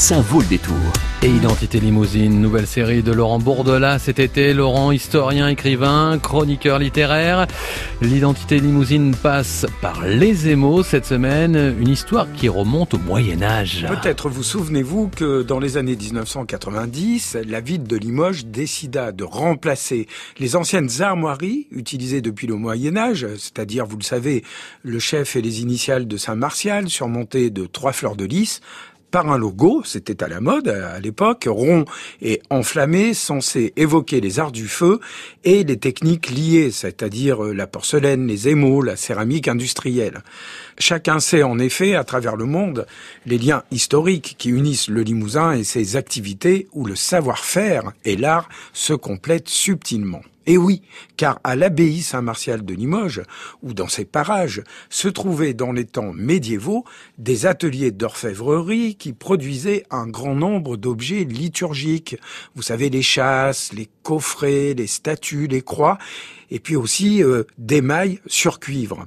ça 0.00 0.18
vaut 0.18 0.40
le 0.40 0.46
détour. 0.46 0.74
Et 1.22 1.28
Identité 1.28 1.78
Limousine, 1.78 2.40
nouvelle 2.40 2.66
série 2.66 3.02
de 3.02 3.12
Laurent 3.12 3.38
Bourdelat 3.38 3.98
cet 3.98 4.18
été. 4.18 4.54
Laurent, 4.54 4.92
historien, 4.92 5.46
écrivain, 5.48 6.18
chroniqueur 6.18 6.78
littéraire. 6.78 7.46
L'Identité 8.00 8.60
Limousine 8.60 9.14
passe 9.14 9.66
par 9.82 10.06
les 10.06 10.48
émaux 10.48 10.82
cette 10.82 11.04
semaine, 11.04 11.76
une 11.78 11.90
histoire 11.90 12.32
qui 12.32 12.48
remonte 12.48 12.94
au 12.94 12.98
Moyen 12.98 13.42
Âge. 13.42 13.86
Peut-être 13.86 14.30
vous 14.30 14.42
souvenez-vous 14.42 15.10
que 15.14 15.42
dans 15.42 15.58
les 15.58 15.76
années 15.76 15.96
1990, 15.96 17.36
la 17.46 17.60
ville 17.60 17.84
de 17.84 17.96
Limoges 17.96 18.46
décida 18.46 19.12
de 19.12 19.24
remplacer 19.24 20.08
les 20.38 20.56
anciennes 20.56 20.88
armoiries 21.00 21.66
utilisées 21.72 22.22
depuis 22.22 22.46
le 22.46 22.54
Moyen 22.54 22.96
Âge, 22.96 23.26
c'est-à-dire, 23.36 23.84
vous 23.84 23.98
le 23.98 24.02
savez, 24.02 24.44
le 24.82 24.98
chef 24.98 25.36
et 25.36 25.42
les 25.42 25.60
initiales 25.60 26.08
de 26.08 26.16
Saint-Martial 26.16 26.88
surmontées 26.88 27.50
de 27.50 27.66
trois 27.66 27.92
fleurs 27.92 28.16
de 28.16 28.24
lys, 28.24 28.62
par 29.10 29.30
un 29.30 29.38
logo, 29.38 29.82
c'était 29.84 30.22
à 30.22 30.28
la 30.28 30.40
mode 30.40 30.68
à 30.68 31.00
l'époque, 31.00 31.46
rond 31.48 31.84
et 32.22 32.40
enflammé, 32.50 33.14
censé 33.14 33.72
évoquer 33.76 34.20
les 34.20 34.38
arts 34.38 34.52
du 34.52 34.68
feu 34.68 35.00
et 35.44 35.64
les 35.64 35.78
techniques 35.78 36.30
liées, 36.30 36.70
c'est-à-dire 36.70 37.44
euh, 37.44 37.52
la 37.52 37.66
porcelaine, 37.66 38.26
les 38.26 38.48
émaux, 38.48 38.82
la 38.82 38.96
céramique 38.96 39.48
industrielle. 39.48 40.22
Chacun 40.78 41.20
sait 41.20 41.42
en 41.42 41.58
effet, 41.58 41.94
à 41.94 42.04
travers 42.04 42.36
le 42.36 42.46
monde, 42.46 42.86
les 43.26 43.38
liens 43.38 43.62
historiques 43.70 44.36
qui 44.38 44.50
unissent 44.50 44.88
le 44.88 45.02
Limousin 45.02 45.52
et 45.52 45.64
ses 45.64 45.96
activités 45.96 46.68
où 46.72 46.86
le 46.86 46.96
savoir-faire 46.96 47.92
et 48.04 48.16
l'art 48.16 48.48
se 48.72 48.94
complètent 48.94 49.48
subtilement. 49.48 50.22
Et 50.50 50.58
oui, 50.58 50.82
car 51.16 51.38
à 51.44 51.54
l'abbaye 51.54 52.02
Saint-Martial 52.02 52.64
de 52.64 52.74
Limoges, 52.74 53.22
ou 53.62 53.72
dans 53.72 53.86
ses 53.86 54.04
parages, 54.04 54.64
se 54.88 55.06
trouvaient 55.06 55.54
dans 55.54 55.70
les 55.70 55.84
temps 55.84 56.12
médiévaux 56.12 56.84
des 57.18 57.46
ateliers 57.46 57.92
d'orfèvrerie 57.92 58.96
qui 58.96 59.12
produisaient 59.12 59.84
un 59.92 60.08
grand 60.08 60.34
nombre 60.34 60.76
d'objets 60.76 61.22
liturgiques. 61.22 62.16
Vous 62.56 62.62
savez, 62.62 62.90
les 62.90 63.00
chasses, 63.00 63.72
les 63.72 63.88
coffrets, 64.02 64.74
les 64.74 64.88
statues, 64.88 65.46
les 65.46 65.62
croix, 65.62 65.98
et 66.50 66.58
puis 66.58 66.74
aussi 66.74 67.22
euh, 67.22 67.44
des 67.56 67.80
mailles 67.80 68.18
sur 68.26 68.58
cuivre. 68.58 69.06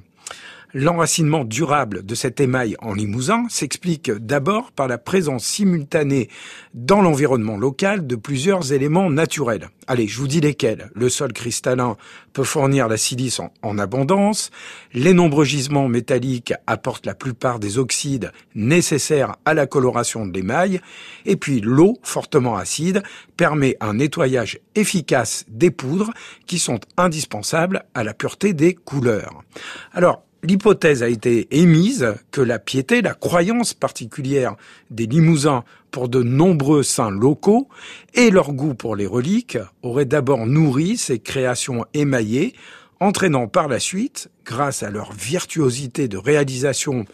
L'enracinement 0.76 1.44
durable 1.44 2.04
de 2.04 2.16
cet 2.16 2.40
émail 2.40 2.74
en 2.80 2.94
Limousin 2.94 3.44
s'explique 3.48 4.10
d'abord 4.10 4.72
par 4.72 4.88
la 4.88 4.98
présence 4.98 5.44
simultanée 5.44 6.28
dans 6.74 7.00
l'environnement 7.00 7.56
local 7.56 8.08
de 8.08 8.16
plusieurs 8.16 8.72
éléments 8.72 9.08
naturels. 9.08 9.68
Allez, 9.86 10.08
je 10.08 10.18
vous 10.18 10.26
dis 10.26 10.40
lesquels. 10.40 10.90
Le 10.96 11.08
sol 11.08 11.32
cristallin 11.32 11.96
peut 12.32 12.42
fournir 12.42 12.88
la 12.88 12.96
silice 12.96 13.40
en, 13.62 13.78
abondance, 13.78 14.50
les 14.92 15.12
nombreux 15.12 15.44
gisements 15.44 15.86
métalliques 15.86 16.54
apportent 16.66 17.06
la 17.06 17.14
plupart 17.14 17.60
des 17.60 17.78
oxydes 17.78 18.32
nécessaires 18.56 19.36
à 19.44 19.54
la 19.54 19.68
coloration 19.68 20.26
de 20.26 20.32
l'émail, 20.32 20.80
et 21.24 21.36
puis 21.36 21.60
l'eau, 21.60 21.98
fortement 22.02 22.56
acide, 22.56 23.04
permet 23.36 23.76
un 23.80 23.94
nettoyage 23.94 24.58
efficace 24.74 25.44
des 25.48 25.70
poudres 25.70 26.10
qui 26.46 26.58
sont 26.58 26.80
indispensables 26.96 27.84
à 27.94 28.02
la 28.02 28.12
pureté 28.12 28.54
des 28.54 28.74
couleurs. 28.74 29.44
Alors, 29.92 30.24
l'hypothèse 30.44 31.02
a 31.02 31.08
été 31.08 31.48
émise 31.50 32.14
que 32.30 32.40
la 32.40 32.58
piété, 32.58 33.02
la 33.02 33.14
croyance 33.14 33.72
particulière 33.72 34.56
des 34.90 35.06
Limousins 35.06 35.64
pour 35.90 36.08
de 36.08 36.22
nombreux 36.22 36.82
saints 36.82 37.10
locaux 37.10 37.68
et 38.12 38.30
leur 38.30 38.52
goût 38.52 38.74
pour 38.74 38.94
les 38.94 39.06
reliques 39.06 39.58
auraient 39.82 40.04
d'abord 40.04 40.46
nourri 40.46 40.98
ces 40.98 41.18
créations 41.18 41.86
émaillées, 41.94 42.54
entraînant 43.00 43.48
par 43.48 43.68
la 43.68 43.80
suite, 43.80 44.28
grâce 44.44 44.82
à 44.82 44.90
leur 44.90 45.12
virtuosité 45.12 46.08
de 46.08 46.18
réalisation 46.18 47.06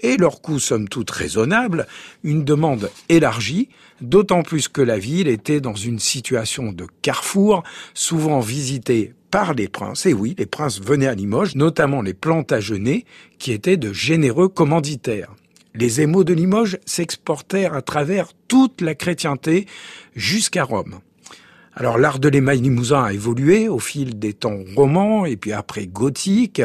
et 0.00 0.16
leur 0.18 0.42
coût 0.42 0.58
somme 0.58 0.88
toute 0.88 1.10
raisonnable, 1.10 1.86
une 2.22 2.44
demande 2.44 2.90
élargie, 3.08 3.70
d'autant 4.02 4.42
plus 4.42 4.68
que 4.68 4.82
la 4.82 4.98
ville 4.98 5.28
était 5.28 5.60
dans 5.60 5.74
une 5.74 5.98
situation 5.98 6.72
de 6.72 6.86
carrefour, 7.00 7.62
souvent 7.94 8.40
visitée 8.40 9.14
par 9.34 9.52
les 9.52 9.66
princes. 9.66 10.06
Et 10.06 10.12
oui, 10.12 10.36
les 10.38 10.46
princes 10.46 10.80
venaient 10.80 11.08
à 11.08 11.14
Limoges, 11.16 11.56
notamment 11.56 12.02
les 12.02 12.14
Plantagenets, 12.14 13.04
qui 13.40 13.50
étaient 13.50 13.76
de 13.76 13.92
généreux 13.92 14.46
commanditaires. 14.46 15.34
Les 15.74 16.00
émaux 16.00 16.22
de 16.22 16.32
Limoges 16.32 16.78
s'exportèrent 16.86 17.74
à 17.74 17.82
travers 17.82 18.28
toute 18.46 18.80
la 18.80 18.94
chrétienté 18.94 19.66
jusqu'à 20.14 20.62
Rome. 20.62 21.00
Alors 21.74 21.98
l'art 21.98 22.20
de 22.20 22.28
l'émail 22.28 22.60
limousin 22.60 23.02
a 23.02 23.12
évolué 23.12 23.66
au 23.66 23.80
fil 23.80 24.20
des 24.20 24.34
temps 24.34 24.60
romans 24.76 25.26
et 25.26 25.36
puis 25.36 25.52
après 25.52 25.88
gothique, 25.88 26.62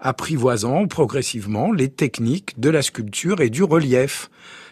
apprivoisant 0.00 0.88
progressivement 0.88 1.70
les 1.70 1.88
techniques 1.88 2.58
de 2.58 2.68
la 2.68 2.82
sculpture 2.82 3.40
et 3.40 3.48
du 3.48 3.62
relief. 3.62 4.28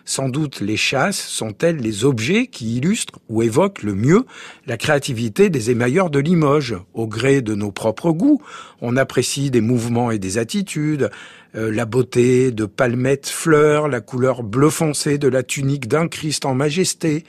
Sans 0.08 0.28
doute 0.28 0.60
les 0.60 0.76
chasses 0.76 1.18
sont-elles 1.18 1.78
les 1.78 2.04
objets 2.04 2.46
qui 2.46 2.76
illustrent 2.76 3.18
ou 3.28 3.42
évoquent 3.42 3.82
le 3.82 3.96
mieux 3.96 4.24
la 4.64 4.76
créativité 4.76 5.50
des 5.50 5.72
émailleurs 5.72 6.10
de 6.10 6.20
Limoges. 6.20 6.76
Au 6.94 7.08
gré 7.08 7.42
de 7.42 7.56
nos 7.56 7.72
propres 7.72 8.12
goûts, 8.12 8.40
on 8.80 8.96
apprécie 8.96 9.50
des 9.50 9.60
mouvements 9.60 10.12
et 10.12 10.20
des 10.20 10.38
attitudes, 10.38 11.10
euh, 11.56 11.70
la 11.70 11.84
beauté 11.84 12.50
de 12.52 12.66
palmettes 12.66 13.28
fleurs, 13.28 13.88
la 13.88 14.00
couleur 14.00 14.42
bleu 14.42 14.70
foncé 14.70 15.18
de 15.18 15.28
la 15.28 15.42
tunique 15.42 15.88
d'un 15.88 16.08
Christ 16.08 16.44
en 16.44 16.54
majesté. 16.54 17.24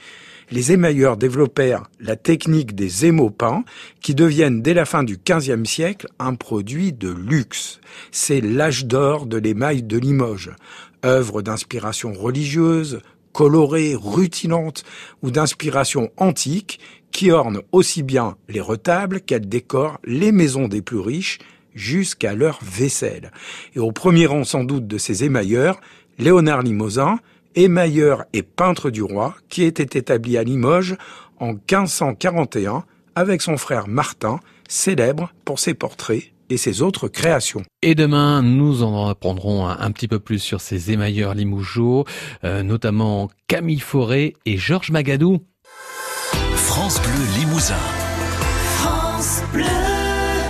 Les 0.50 0.72
émailleurs 0.72 1.18
développèrent 1.18 1.82
la 2.00 2.16
technique 2.16 2.74
des 2.74 3.04
émaux 3.04 3.34
qui 4.00 4.14
deviennent 4.14 4.62
dès 4.62 4.72
la 4.72 4.86
fin 4.86 5.02
du 5.02 5.18
XVe 5.18 5.64
siècle 5.64 6.08
un 6.18 6.34
produit 6.34 6.94
de 6.94 7.10
luxe. 7.10 7.80
C'est 8.12 8.40
l'âge 8.40 8.86
d'or 8.86 9.26
de 9.26 9.36
l'émail 9.36 9.82
de 9.82 9.98
Limoges 9.98 10.52
œuvre 11.04 11.42
d'inspiration 11.42 12.12
religieuse, 12.12 13.00
colorée, 13.32 13.94
rutilante 13.94 14.84
ou 15.22 15.30
d'inspiration 15.30 16.10
antique 16.16 16.80
qui 17.12 17.30
ornent 17.30 17.62
aussi 17.72 18.02
bien 18.02 18.36
les 18.48 18.60
retables 18.60 19.20
qu'elles 19.20 19.48
décorent 19.48 20.00
les 20.04 20.32
maisons 20.32 20.68
des 20.68 20.82
plus 20.82 20.98
riches 20.98 21.38
jusqu'à 21.78 22.34
leur 22.34 22.58
vaisselle. 22.62 23.32
Et 23.74 23.78
au 23.78 23.92
premier 23.92 24.26
rang 24.26 24.44
sans 24.44 24.64
doute 24.64 24.86
de 24.86 24.98
ces 24.98 25.24
émailleurs, 25.24 25.80
Léonard 26.18 26.62
Limosin, 26.62 27.18
émailleur 27.54 28.24
et 28.32 28.42
peintre 28.42 28.90
du 28.90 29.02
roi, 29.02 29.36
qui 29.48 29.62
était 29.62 29.98
établi 29.98 30.36
à 30.36 30.42
Limoges 30.42 30.96
en 31.38 31.52
1541 31.52 32.84
avec 33.14 33.42
son 33.42 33.56
frère 33.56 33.88
Martin, 33.88 34.40
célèbre 34.68 35.32
pour 35.44 35.58
ses 35.58 35.74
portraits 35.74 36.32
et 36.50 36.56
ses 36.56 36.82
autres 36.82 37.08
créations. 37.08 37.62
Et 37.82 37.94
demain, 37.94 38.42
nous 38.42 38.82
en 38.82 39.08
apprendrons 39.08 39.66
un, 39.66 39.90
petit 39.90 40.08
peu 40.08 40.18
plus 40.18 40.38
sur 40.38 40.60
ces 40.60 40.92
émailleurs 40.92 41.34
limougeaux, 41.34 42.04
euh, 42.44 42.62
notamment 42.62 43.28
Camille 43.46 43.80
Forêt 43.80 44.34
et 44.46 44.56
Georges 44.56 44.90
Magadou. 44.90 45.40
France 46.54 47.00
Bleu 47.02 47.40
Limousin. 47.40 47.74
France 48.76 49.42
Bleu. 49.52 50.07